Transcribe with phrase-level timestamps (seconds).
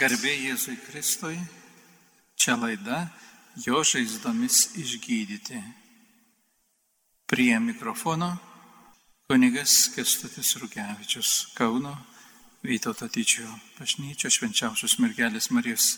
[0.00, 1.34] Garbė Jėzui Kristui,
[2.32, 3.02] čia laida
[3.60, 5.58] jo žaizdomis išgydyti.
[7.28, 8.30] Prie mikrofono
[9.28, 11.92] kunigas Kestutis Rukevičius Kauno
[12.64, 13.44] Vytauto Tyčio
[13.76, 15.90] bažnyčio švenčiausios mergelės Marijos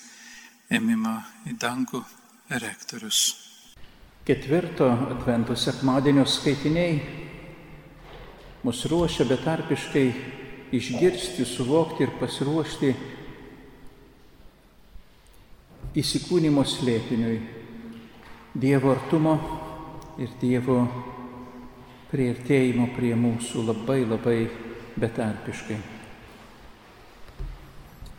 [0.66, 1.14] ėmimo
[1.46, 2.03] į dangų
[2.59, 3.23] rektorius.
[4.27, 6.98] Ketvirto advento sekmadienio skaitiniai
[8.66, 10.07] mus ruošia betarpiškai
[10.75, 12.95] išgirsti, suvokti ir pasiruošti
[15.99, 17.41] įsikūnymo slėpiniui,
[18.53, 19.32] Dievo artumo
[20.21, 20.77] ir Dievo
[22.11, 24.37] prieartėjimo prie mūsų labai labai
[25.01, 25.79] betarpiškai.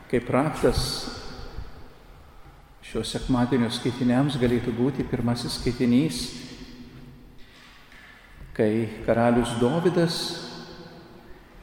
[0.09, 0.81] Kaip raktas
[2.85, 6.23] šio sekmadienio skaitiniams galėtų būti pirmasis skaitinys,
[8.53, 10.19] kai karalius Dovydas,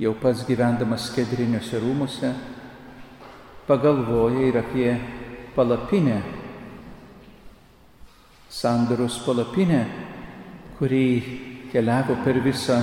[0.02, 2.34] jau pats gyvendamas skedriniuose rūmuose,
[3.68, 4.94] pagalvoja ir apie
[5.54, 6.20] palapinę,
[8.50, 9.84] sandaros palapinę,
[10.78, 11.06] kurį
[11.72, 12.78] keliavo per visą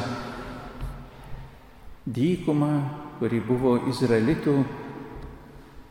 [2.07, 2.73] dykumą,
[3.19, 4.57] kuri buvo Izraelitų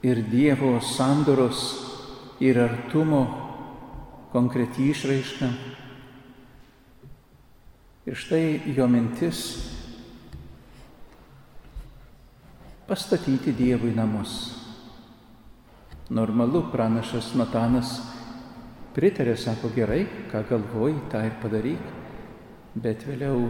[0.06, 1.64] ir Dievo sandoros
[2.40, 3.24] ir artumo
[4.32, 5.48] konkreti išraiška.
[8.06, 9.40] Ir štai jo mintis
[12.86, 14.65] pastatyti Dievui namus.
[16.06, 17.96] Normalu, pranašas Natanas
[18.94, 21.88] pritarė, sako gerai, ką galvoji, tą ir padaryk,
[22.78, 23.48] bet vėliau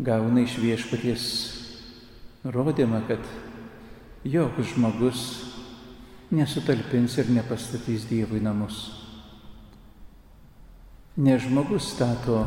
[0.00, 1.26] gauna iš viešpaties
[2.48, 3.20] rodymą, kad
[4.24, 5.22] joks žmogus
[6.32, 8.88] nesutalpins ir nepastatys Dievui namus.
[11.20, 12.46] Ne žmogus stato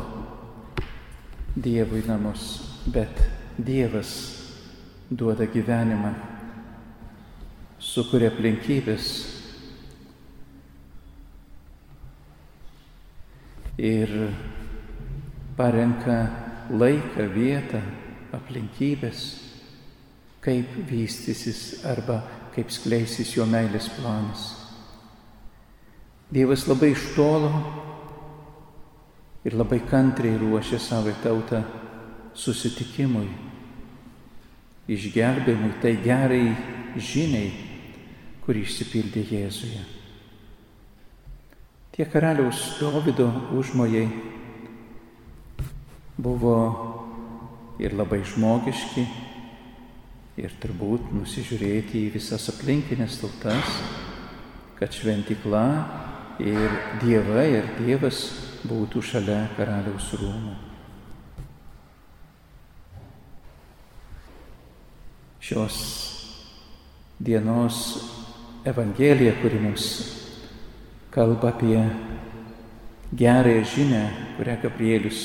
[1.54, 3.22] Dievui namus, bet
[3.56, 4.10] Dievas
[5.06, 6.35] duoda gyvenimą
[7.78, 9.08] sukuria aplinkybės.
[13.76, 14.12] Ir
[15.56, 16.20] parenka
[16.72, 17.82] laiką, vietą,
[18.36, 19.26] aplinkybės,
[20.44, 22.22] kaip vystysis arba
[22.56, 24.46] kaip skleisis jo meilės planas.
[26.32, 27.50] Dievas labai iš tolo
[29.46, 31.60] ir labai kantriai ruošia savo tautą
[32.36, 33.28] susitikimui,
[34.90, 36.48] išgelbėjimui, tai gerai
[36.96, 37.52] žiniai,
[38.46, 39.82] kuri išsipildė Jėzuje.
[41.96, 43.26] Tie karaliaus Dovido
[43.58, 44.04] užmojai
[46.16, 46.56] buvo
[47.82, 49.04] ir labai žmogiški,
[50.36, 53.78] ir turbūt nusižiūrėti į visas aplinkinės tautas,
[54.76, 55.64] kad šventikla
[56.44, 58.26] ir dievai ir dievas
[58.68, 60.54] būtų šalia karaliaus rūmų.
[65.46, 65.80] Šios
[67.22, 67.82] dienos
[68.66, 69.84] Evangelija, kuri mums
[71.14, 71.78] kalba apie
[73.14, 74.00] gerąją žinę,
[74.34, 75.20] kurią Gabrielius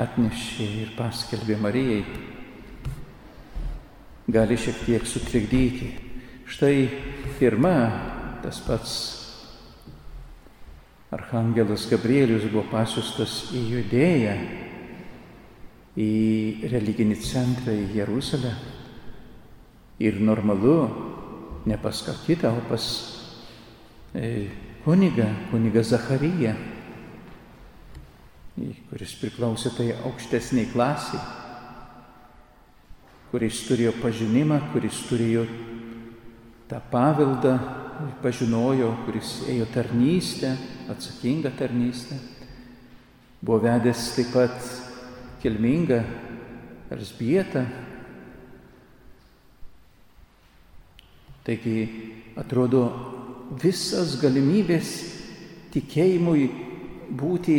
[0.00, 2.00] atnešė ir paskelbė Marijai,
[4.32, 5.90] gali šiek tiek sutrikdyti.
[6.48, 6.88] Štai
[7.36, 7.76] pirma,
[8.40, 8.96] tas pats
[11.12, 14.38] Arhangelas Gabrielius buvo pasiustas į Judėją,
[16.00, 16.12] į
[16.72, 18.56] religinį centrą į Jeruzalę.
[20.00, 20.78] Ir normalu,
[21.66, 22.84] ne pas ką kitą, o pas
[24.14, 24.48] e,
[24.84, 26.54] kunigą, kunigą Zacharyją,
[28.90, 31.22] kuris priklausė tai aukštesniai klasiai,
[33.32, 35.46] kuris turėjo pažinimą, kuris turėjo
[36.70, 37.56] tą paveldą,
[38.22, 40.52] pažinojo, kuris ėjo tarnystę,
[40.92, 42.18] atsakingą tarnystę.
[43.44, 44.68] Buvo vedęs taip pat
[45.42, 45.98] kilmingą
[46.94, 47.64] Elsbietą,
[51.44, 51.80] Taigi
[52.40, 52.84] atrodo
[53.60, 54.92] visas galimybės
[55.74, 56.46] tikėjimui
[57.12, 57.58] būti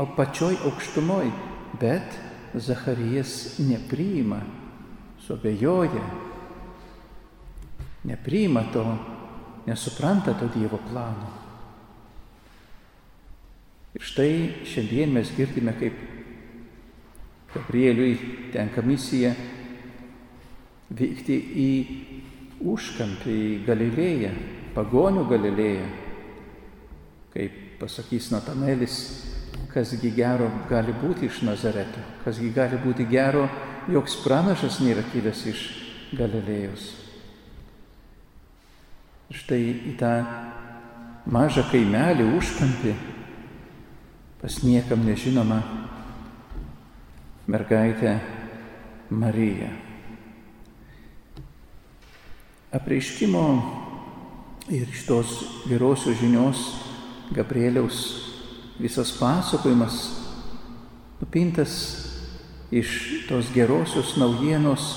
[0.00, 1.28] apačioj aukštumoj,
[1.80, 2.16] bet
[2.56, 4.40] Zacharijas nepriima,
[5.26, 6.04] suabejoja,
[8.08, 8.84] nepriima to,
[9.66, 11.28] nesupranta to Dievo plano.
[13.96, 16.00] Ir štai šiandien mes girdime, kaip
[17.52, 19.32] Gabrieliui tenka misija
[20.92, 21.70] vykti į
[22.60, 24.32] užkampį į Galilėją,
[24.76, 25.86] pagonių Galilėją.
[27.36, 28.98] Kaip pasakys Natanelis,
[29.72, 33.44] kasgi gero gali būti iš Nazareto, kasgi gali būti gero,
[33.92, 35.66] joks pranašas nėra kilęs iš
[36.16, 36.86] Galilėjos.
[39.36, 39.60] Štai
[39.90, 40.12] į tą
[41.26, 42.94] mažą kaimelį užkampį
[44.40, 45.58] pas niekam nežinoma
[47.50, 48.12] mergaitė
[49.10, 49.85] Marija.
[52.76, 53.46] Apreiškimo
[54.68, 55.28] Ir iš tos
[55.68, 56.58] gerosios žinios
[57.30, 57.98] Gabrieliaus
[58.82, 60.10] visas pasakojimas
[61.20, 61.74] nupintas
[62.70, 62.88] iš
[63.28, 64.88] tos gerosios naujienos,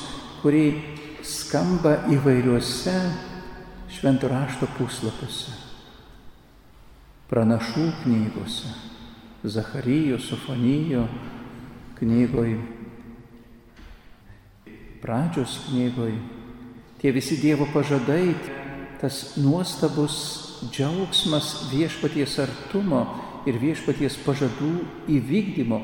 [0.41, 0.73] kuri
[1.21, 2.95] skamba įvairiuose
[3.93, 5.53] šventų rašto puslapiuose,
[7.29, 8.73] pranašų knygose,
[9.45, 11.05] Zacharyjo, Sofonijo
[12.01, 12.57] knygoj,
[15.05, 16.17] pradžios knygoj.
[16.99, 18.33] Tie visi Dievo pažadai,
[18.99, 20.17] tas nuostabus
[20.67, 23.05] džiaugsmas viešpaties artumo
[23.47, 24.73] ir viešpaties pažadų
[25.07, 25.79] įvykdymo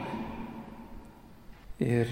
[1.79, 2.07] Ir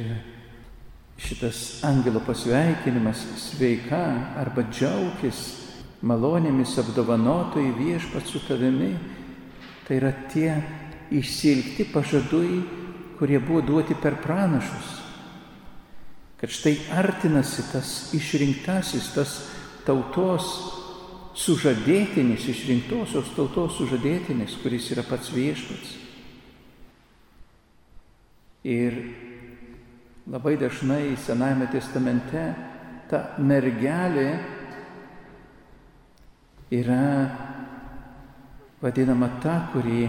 [1.17, 4.01] šitas angelo pasveikinimas sveika
[4.35, 5.39] arba džiaugis
[6.03, 8.89] malonėmis apdovanotojai viešpat su tavimi,
[9.87, 10.57] tai yra tie
[11.15, 12.59] išsilgti pažadui,
[13.15, 14.99] kurie buvo duoti per pranašus.
[16.43, 19.37] Kad štai artinasi tas išrinktasis, tas
[19.87, 20.49] tautos
[21.39, 25.95] sužadėtinis, išrinktosios tautos sužadėtinis, kuris yra pats viešpats.
[28.67, 28.99] Ir
[30.23, 32.41] Labai dažnai Senajame testamente
[33.11, 34.29] ta mergelė
[36.71, 37.27] yra
[38.79, 40.07] vadinama ta, kuri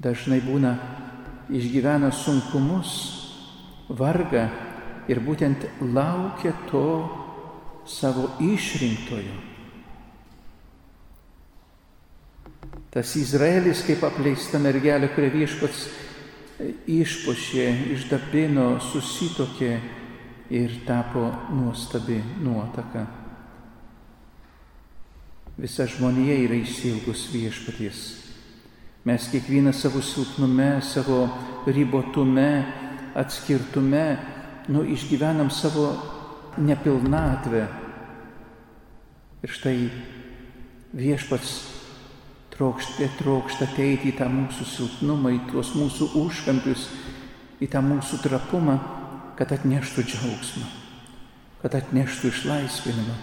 [0.00, 0.72] dažnai būna
[1.52, 3.21] išgyvena sunkumus,
[3.98, 4.46] vargą
[5.10, 6.84] ir būtent laukia to
[7.88, 9.40] savo išrinktojo.
[12.92, 15.86] Tas Izraelis kaip apleista mergelė, kurią viešpats
[16.92, 17.66] išpošė,
[17.96, 19.72] išdabino, susitokė
[20.52, 21.24] ir tapo
[21.56, 23.06] nuostabi nuotaka.
[25.56, 28.02] Visa žmonija yra įsilgus viešpaties.
[29.08, 31.24] Mes kiekvieną savo silpnume, savo
[31.66, 32.50] ribotume,
[33.18, 34.16] atskirtume,
[34.68, 35.92] nu, išgyvenam savo
[36.56, 37.66] nepilnatvę.
[39.42, 39.76] Ir štai
[40.94, 41.54] viešpats
[42.54, 46.88] trokšta, trokšta ateiti į tą mūsų silpnumą, į tuos mūsų užkampius,
[47.62, 48.78] į tą mūsų trapumą,
[49.38, 50.68] kad atneštų džiaugsmą,
[51.62, 53.16] kad atneštų išlaisvinimą,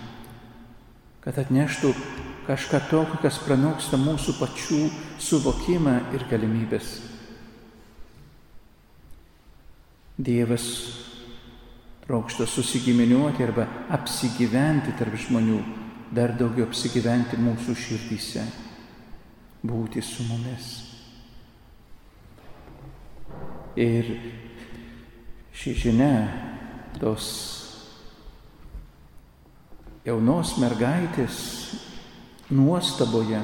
[1.23, 1.93] kad atneštų
[2.49, 4.81] kažką tokio, kas pranoksta mūsų pačių
[5.21, 6.97] suvokimą ir galimybės.
[10.19, 10.65] Dievas
[12.03, 15.59] trokšta susigiminiuoti arba apsigyventi tarp žmonių,
[16.11, 18.43] dar daugiau apsigyventi mūsų širdyse
[19.63, 20.67] būti su mumis.
[23.79, 24.11] Ir
[25.55, 26.11] ši žinia
[26.99, 27.31] tos
[30.03, 31.39] jaunos mergaitės
[32.51, 33.39] nuostaboje,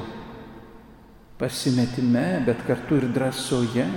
[1.40, 3.88] pasimetime, bet kartu ir drąsoje,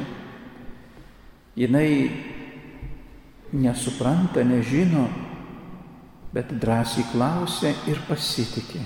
[1.60, 1.92] jinai
[3.54, 5.07] nesupranta, nežino,
[6.34, 8.86] bet drąsiai klausia ir pasitikė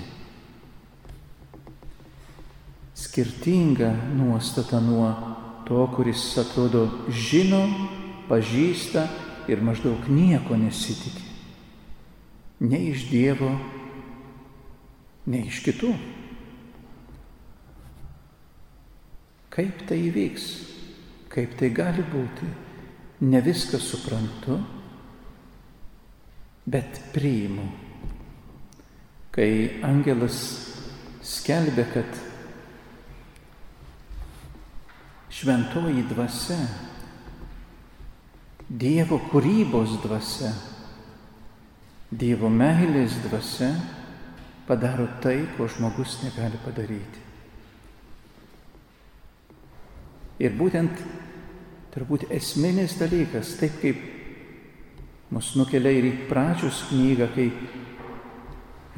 [2.94, 5.14] skirtinga nuostata nuo
[5.66, 7.60] to, kuris atrodo žino,
[8.26, 9.04] pažįsta
[9.50, 11.26] ir maždaug nieko nesitikė.
[12.64, 13.50] Ne iš Dievo,
[15.26, 15.90] ne iš kitų.
[19.54, 20.46] Kaip tai įvyks,
[21.30, 22.48] kaip tai gali būti,
[23.20, 24.58] ne viską suprantu,
[26.66, 27.66] bet priimu.
[29.34, 30.38] Kai angelas
[31.24, 32.20] skelbė, kad
[35.34, 36.60] šventoji dvasia,
[38.64, 40.48] Dievo kūrybos dvasia,
[42.14, 43.68] Dievo meilės dvasia
[44.64, 47.20] padaro tai, ko žmogus negali padaryti.
[50.40, 51.02] Ir būtent
[51.94, 54.00] turbūt esminis dalykas, taip kaip
[55.34, 57.48] mus nukelia ir į pradžios knygą, kai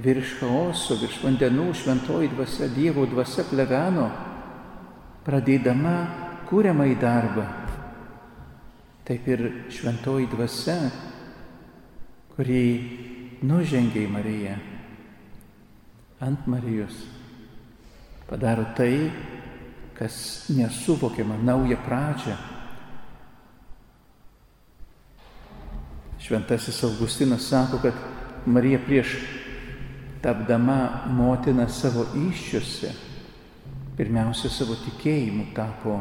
[0.00, 4.08] virš chaoso, virš vandenų šventoji dvasia, Dievo dvasia pleveno,
[5.26, 5.96] pradėdama
[6.48, 7.46] kūriamą į darbą.
[9.06, 10.78] Taip ir šventoji dvasia,
[12.34, 12.64] kuri
[13.46, 14.56] nužengė į Mariją
[16.26, 16.96] ant Marijos,
[18.26, 19.10] padaro tai,
[19.96, 22.55] kas nesuvokiama, naują pradžią.
[26.26, 27.94] Šventasis Augustinas sako, kad
[28.46, 29.16] Marija prieš
[30.22, 32.90] tapdama motina savo iššiose,
[33.96, 36.00] pirmiausia savo tikėjimu tapo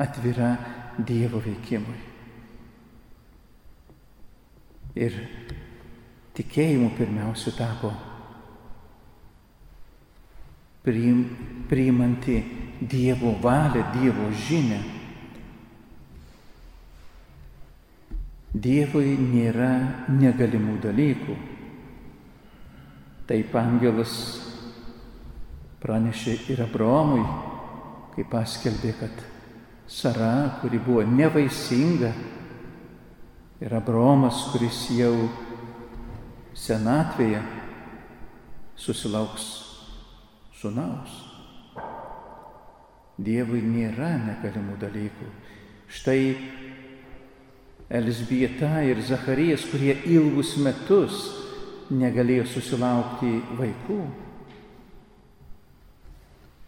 [0.00, 0.54] atvira
[0.96, 1.98] Dievo veikimui.
[4.96, 5.20] Ir
[6.36, 7.92] tikėjimu pirmiausia tapo
[10.82, 11.22] priim,
[11.68, 12.42] priimanti
[12.80, 15.01] Dievo valią, Dievo žinę.
[18.52, 19.72] Dievui nėra
[20.12, 21.36] negalimų dalykų.
[23.24, 24.12] Taip angelas
[25.80, 27.24] pranešė ir Abraomui,
[28.12, 29.24] kai paskelbė, kad
[29.88, 32.12] Sara, kuri buvo nevaisinga,
[33.62, 35.14] ir Abraomas, kuris jau
[36.52, 37.40] senatvėje
[38.76, 39.44] susilauks
[40.60, 41.12] sunaus.
[43.22, 45.28] Dievui nėra negalimų dalykų.
[45.92, 46.20] Štai
[47.92, 51.26] Elsbieta ir Zacharijas, kurie ilgus metus
[51.92, 53.98] negalėjo susilaukti vaikų,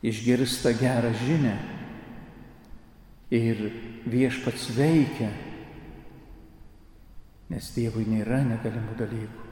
[0.05, 1.55] išgirsta gerą žinę
[3.33, 3.63] ir
[4.05, 5.31] viešpats veikia,
[7.49, 9.49] nes Dievui nėra negalimų dalykų.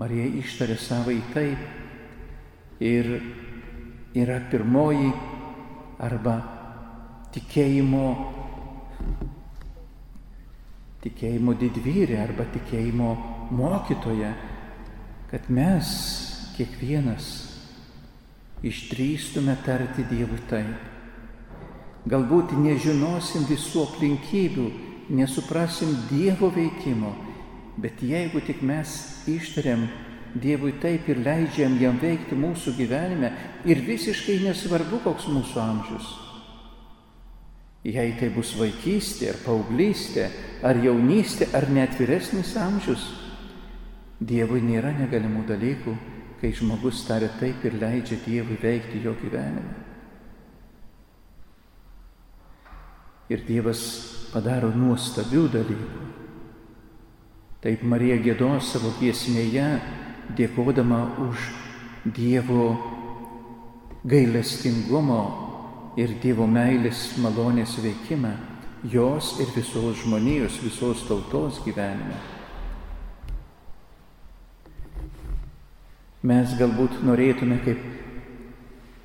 [0.00, 3.08] Marija ištarė savai taip ir
[4.18, 5.12] yra pirmoji
[6.02, 6.34] arba
[7.34, 8.08] tikėjimo,
[11.04, 13.10] tikėjimo didvyrė arba tikėjimo
[13.54, 14.32] mokytoja,
[15.30, 15.90] kad mes
[16.56, 17.28] kiekvienas
[18.64, 20.90] išdrįstume tarti Dievui taip.
[22.08, 24.66] Galbūt nežinosim visų aplinkybių,
[25.16, 27.12] nesuprasim Dievo veikimo,
[27.80, 28.96] bet jeigu tik mes
[29.28, 29.86] ištariam
[30.34, 33.30] Dievui taip ir leidžiam jam veikti mūsų gyvenime
[33.70, 36.23] ir visiškai nesvarbu, koks mūsų amžius.
[37.84, 40.30] Jei tai bus vaikystė ar paauglystė,
[40.64, 43.10] ar jaunystė, ar net vyresnis amžius,
[44.24, 45.92] Dievui nėra negalimų dalykų,
[46.40, 49.74] kai žmogus taria taip ir leidžia Dievui veikti jo gyvenime.
[53.28, 53.82] Ir Dievas
[54.32, 56.08] padaro nuostabių dalykų.
[57.64, 59.68] Taip Marija gėdos savo giesmėje
[60.38, 61.48] dėkodama už
[62.16, 62.70] Dievo
[64.08, 65.43] gailestingumo
[66.00, 68.32] ir Dievo meilės malonės veikimą
[68.90, 72.16] jos ir visos žmonijos, visos tautos gyvenime.
[76.24, 77.80] Mes galbūt norėtume kaip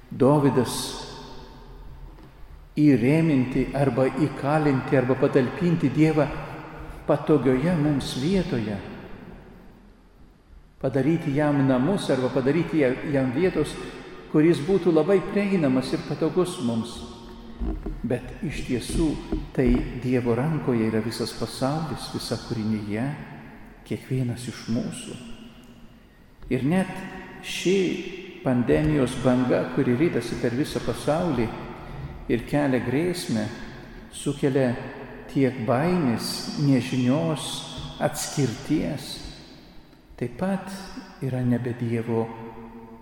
[0.09, 0.75] Dovydas
[2.79, 6.25] įrėminti arba įkalinti arba patalpinti Dievą
[7.05, 8.77] patogioje mums vietoje
[10.79, 12.79] padaryti jam namus arba padaryti
[13.11, 13.75] jam vietos,
[14.31, 16.97] kuris būtų labai prieinamas ir patogus mums.
[18.07, 19.09] Bet iš tiesų
[19.55, 19.67] tai
[20.03, 23.03] Dievo rankoje yra visas pasaulis, visa kūrinyje,
[23.89, 25.17] kiekvienas iš mūsų.
[26.53, 26.89] Ir net
[27.43, 27.75] ši
[28.45, 31.49] pandemijos banga, kuri rytasi per visą pasaulį
[32.31, 33.43] ir kelia grėsmę,
[34.15, 34.71] sukelia
[35.29, 37.49] tiek baimės, nežinios,
[37.99, 39.17] atskirties,
[40.17, 40.71] taip pat
[41.25, 42.23] yra nebe Dievo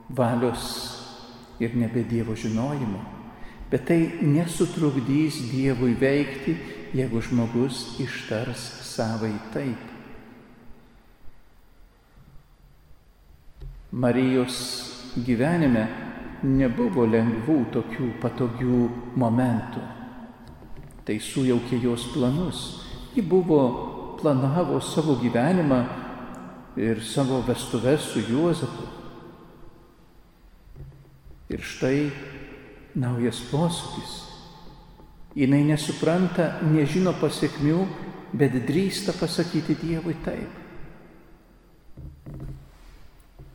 [0.10, 0.97] valios
[1.60, 3.02] ir nebe Dievo žinojimo.
[3.72, 6.56] Bet tai nesutrukdys Dievui veikti,
[6.96, 9.84] jeigu žmogus ištars savai taip.
[13.92, 14.56] Marijos
[15.26, 15.88] gyvenime
[16.44, 18.82] nebuvo lengvų tokių patogių
[19.18, 19.84] momentų.
[21.08, 22.60] Tai sujaukė jos planus.
[23.16, 23.62] Ji buvo
[24.20, 25.80] planavo savo gyvenimą
[26.78, 28.86] ir savo vestuves su Juozapu.
[31.48, 32.10] Ir štai
[33.00, 34.16] naujas posūkis.
[35.38, 37.82] Jis nesupranta, nežino pasiekmių,
[38.34, 40.64] bet drįsta pasakyti Dievui taip.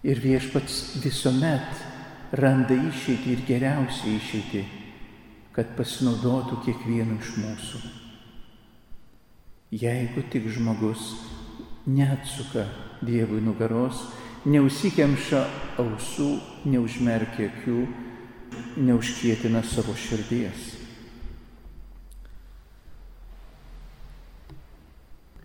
[0.03, 1.83] Ir viešpats visuomet
[2.39, 4.63] randa išeitį ir geriausią išeitį,
[5.53, 7.83] kad pasinaudotų kiekvienu iš mūsų.
[9.83, 11.13] Jeigu tik žmogus
[11.87, 12.67] neatsuka
[13.03, 14.07] Dievui nugaros,
[14.49, 15.43] neusikemša
[15.83, 16.33] ausų,
[16.67, 17.85] neužmerkia akių,
[18.83, 20.71] neužkietina savo širdies.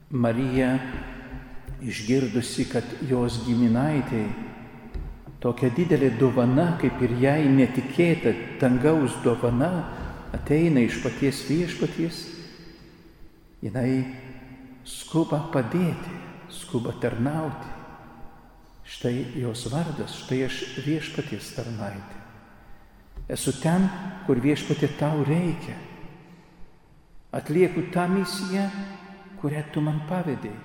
[0.10, 0.78] Marija,
[1.84, 4.48] išgirdusi, kad jos giminaitėjai
[5.44, 9.72] tokia didelė dovana, kaip ir jai netikėta dangaus dovana,
[10.34, 12.24] ateina iš paties viešpaties,
[13.62, 13.92] jinai
[14.88, 17.77] skuba padėti skuba tarnauti.
[18.88, 22.22] Štai jos vardas, štai aš viešpaties tarnaitė.
[23.28, 23.90] Esu ten,
[24.24, 25.76] kur viešpatė tau reikia.
[27.36, 28.70] Atlieku tą misiją,
[29.42, 30.64] kurią tu man pavydėjai.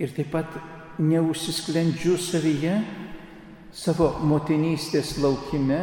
[0.00, 0.56] Ir taip pat
[0.98, 2.78] neužsisklendžiu savyje,
[3.74, 5.82] savo motinystės laukime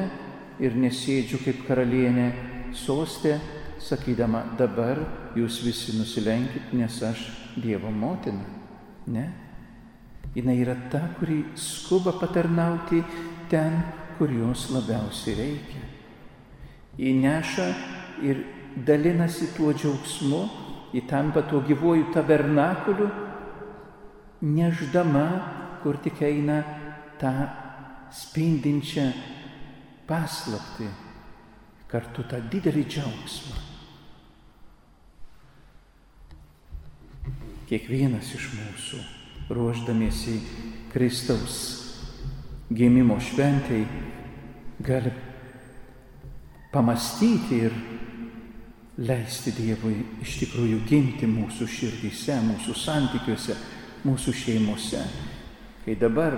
[0.64, 2.32] ir nesėdžiu kaip karalienė
[2.76, 3.38] sostė,
[3.82, 5.00] sakydama, dabar
[5.38, 7.24] jūs visi nusilenkit, nes aš
[7.62, 8.46] Dievo motina.
[9.12, 9.26] Ne.
[10.36, 13.04] Jis yra ta, kuri skuba patarnauti
[13.50, 13.84] ten,
[14.18, 15.84] kur jos labiausiai reikia.
[16.98, 17.68] Ji neša
[18.24, 18.44] ir
[18.76, 20.42] dalinasi tuo džiaugsmu,
[20.94, 23.10] ji tampa tuo gyvuoju tabernakuliu,
[24.42, 25.28] neždama,
[25.84, 26.64] kur tik eina
[27.20, 27.34] tą
[28.12, 29.12] spindinčią
[30.08, 30.88] paslapti,
[31.92, 33.58] kartu tą didelį džiaugsmą.
[37.68, 39.00] Kiekvienas iš mūsų,
[39.54, 40.40] ruoždamiesi
[40.92, 41.58] Kristaus
[42.72, 43.86] gimimo šventai,
[44.80, 45.12] gali
[46.72, 47.74] pamastyti ir
[49.02, 53.56] leisti Dievui iš tikrųjų gimti mūsų širdyse, mūsų santykiuose,
[54.08, 55.02] mūsų šeimose.
[55.86, 56.38] Kai dabar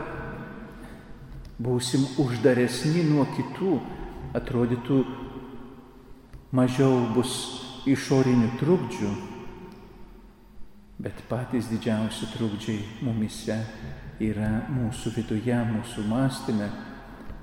[1.62, 3.76] būsim uždaresni nuo kitų,
[4.38, 5.04] atrodytų
[6.56, 7.36] mažiau bus
[7.90, 9.12] išorinių trukdžių,
[11.04, 13.58] bet patys didžiausi trukdžiai mumise
[14.24, 16.70] yra mūsų viduje, mūsų mąstyme,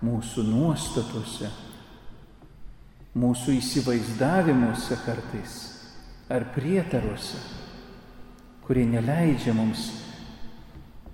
[0.01, 1.51] mūsų nuostatose,
[3.21, 5.59] mūsų įsivaizdavimuose kartais
[6.33, 7.41] ar prietaruose,
[8.65, 9.91] kurie neleidžia mums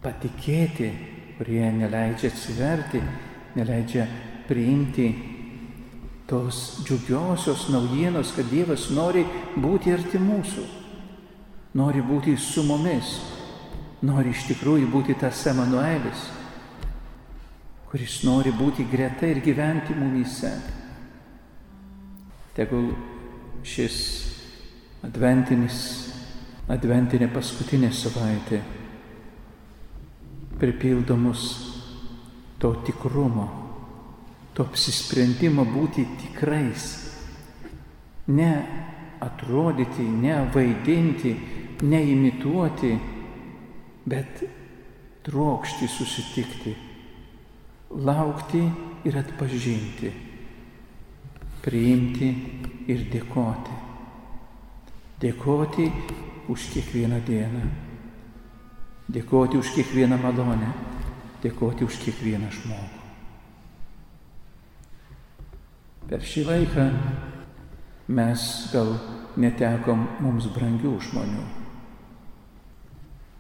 [0.05, 0.93] patikėti,
[1.41, 3.03] kurie neleidžia atsiverti,
[3.59, 4.07] neleidžia
[4.47, 5.11] priimti
[6.31, 9.25] tos džiugiosios naujienos, kad Dievas nori
[9.59, 10.65] būti arti mūsų,
[11.77, 13.19] nori būti su mumis,
[14.07, 16.23] nori iš tikrųjų būti tas Emanuelis,
[17.91, 20.53] kuris nori būti greta ir gyventi mumyse.
[22.57, 22.89] Tegul
[23.67, 23.99] šis
[25.05, 25.79] adventinis,
[26.73, 28.63] adventinė paskutinė savaitė
[30.57, 31.43] pripildo mus
[32.59, 33.47] to tikrumo,
[34.57, 36.87] to apsisprendimo būti tikrais,
[38.33, 38.51] ne
[39.21, 41.35] atrodyti, ne vaidinti,
[41.83, 42.93] ne imituoti,
[44.07, 44.45] bet
[45.27, 46.77] trokšti susitikti,
[47.91, 48.63] laukti
[49.05, 50.13] ir atpažinti
[51.67, 52.29] priimti
[52.87, 53.81] ir dėkoti.
[55.19, 55.87] Dėkoti
[56.53, 57.65] už kiekvieną dieną.
[59.11, 60.71] Dėkoti už kiekvieną malonę.
[61.43, 63.03] Dėkoti už kiekvieną žmogų.
[66.07, 66.85] Per šį laiką
[68.15, 68.93] mes gal
[69.43, 71.47] netekom mums brangių žmonių.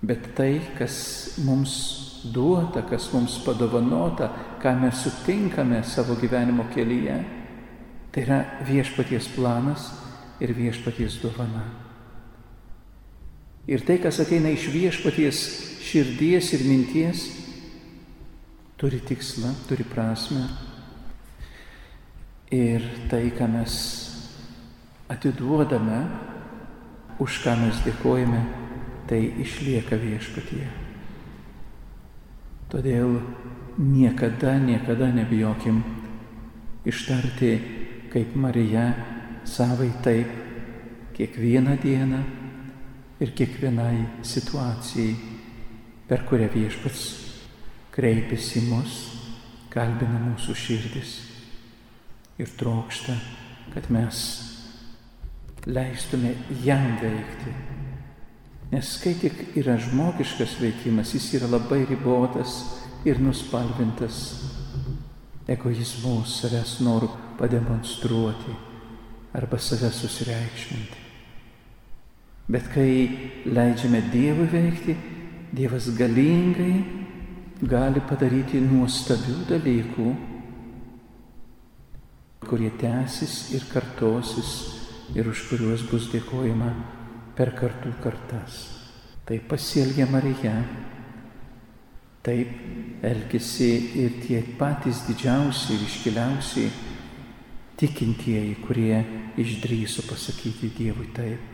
[0.07, 0.97] Bet tai, kas
[1.43, 1.73] mums
[2.31, 4.31] duota, kas mums padovanota,
[4.63, 7.17] ką mes sutinkame savo gyvenimo kelyje,
[8.17, 9.91] Tai yra viešpaties planas
[10.41, 11.67] ir viešpaties dovana.
[13.69, 15.41] Ir tai, kas ateina iš viešpaties
[15.85, 17.27] širdies ir minties,
[18.81, 20.47] turi tikslą, turi prasme.
[22.57, 23.77] Ir tai, ką mes
[25.13, 26.01] atiduodame,
[27.21, 28.41] už ką mes dėkojame,
[29.09, 30.67] tai išlieka viešpatie.
[32.73, 33.21] Todėl
[33.79, 35.83] niekada, niekada nebijokim
[36.87, 37.53] ištarti
[38.11, 38.89] kaip Marija
[39.47, 40.31] savai taip
[41.17, 42.23] kiekvieną dieną
[43.21, 45.15] ir kiekvienai situacijai,
[46.09, 47.05] per kurią viešpats
[47.95, 48.99] kreipiasi mus,
[49.73, 51.15] kalbina mūsų širdis
[52.41, 53.17] ir trokšta,
[53.73, 54.21] kad mes
[55.67, 57.76] leistume jam veikti.
[58.73, 64.17] Nes kai tik yra žmogiškas veikimas, jis yra labai ribotas ir nuspalvintas
[65.47, 68.55] egoizmu, savęs noru pademonstruoti
[69.39, 71.05] arba save susireikšminti.
[72.51, 72.91] Bet kai
[73.47, 74.97] leidžiame Dievui veikti,
[75.55, 76.83] Dievas galingai
[77.63, 80.11] gali padaryti nuostabių dalykų,
[82.47, 84.53] kurie tęsis ir kartosis
[85.15, 86.96] ir už kuriuos bus dėkojama
[87.37, 88.59] per kartų kartas.
[89.27, 90.55] Tai pasielgia Marija,
[92.27, 93.71] taip elgesi
[94.03, 96.71] ir tie patys didžiausi ir iškiliausiai
[97.77, 99.03] tikintieji, kurie
[99.37, 101.53] išdryso pasakyti Dievui taip.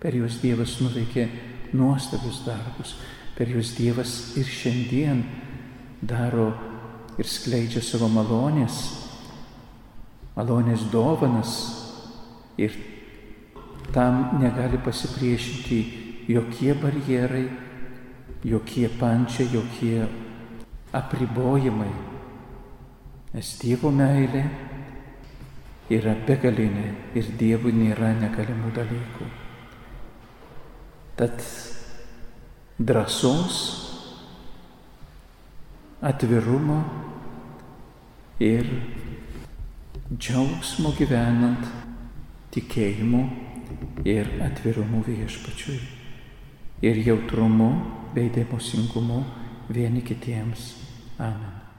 [0.00, 1.26] Per juos Dievas nuveikė
[1.76, 2.96] nuostabius darbus,
[3.36, 5.22] per juos Dievas ir šiandien
[6.00, 6.50] daro
[7.20, 8.80] ir skleidžia savo malonės,
[10.34, 11.52] malonės dovanas
[12.56, 12.74] ir
[13.92, 15.78] tam negali pasipriešinti
[16.28, 17.48] jokie barjerai,
[18.44, 20.06] jokie pančiai, jokie
[20.92, 21.92] apribojimai.
[23.34, 24.44] Nes Dievo meilė
[25.90, 26.86] yra begalinė
[27.18, 29.28] ir Dievui nėra negalimų dalykų.
[31.18, 31.42] Tad
[32.78, 33.58] drąsos,
[36.00, 36.80] atvirumo
[38.40, 38.64] ir
[40.16, 41.66] džiaugsmo gyvenant
[42.54, 43.49] tikėjimu
[44.04, 45.80] ir atvirumu viešpačiui
[46.82, 47.70] ir jautrumu
[48.14, 49.22] bei dėmosingumu
[49.70, 50.74] vieni kitiems.
[51.20, 51.69] Amen.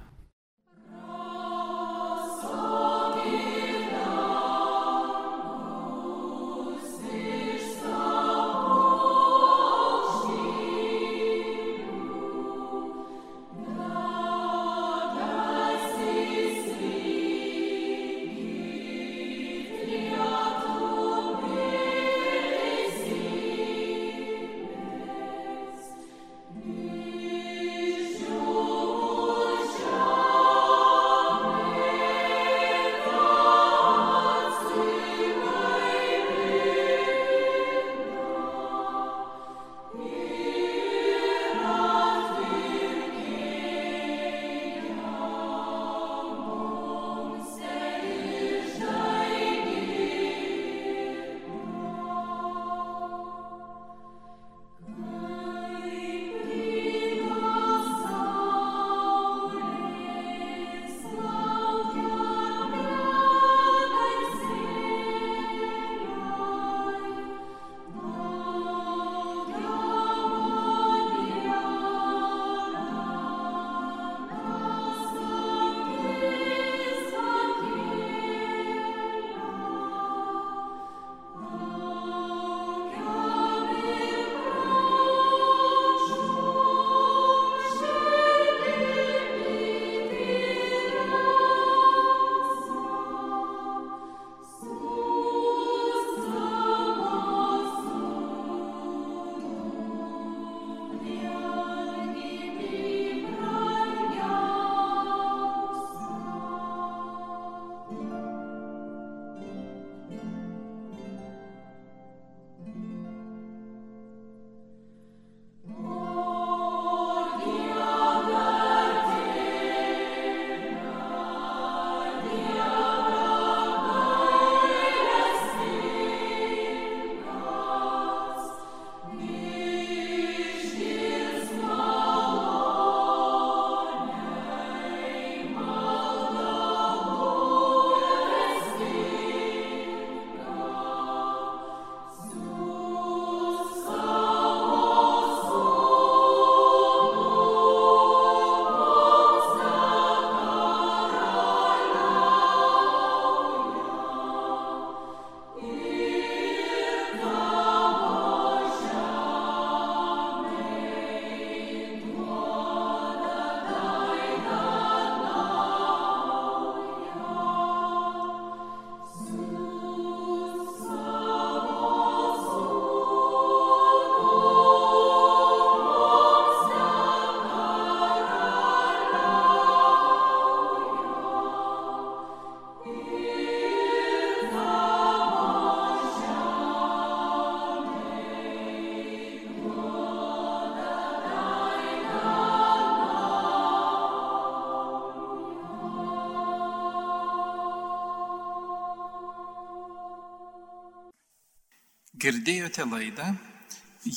[202.32, 203.26] Girdėjote laidą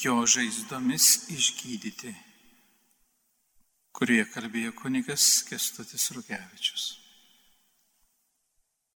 [0.00, 2.12] Jo žaizdomis išgydyti,
[3.90, 6.84] kurioje kalbėjo kunigas Kestutis Rugevičius.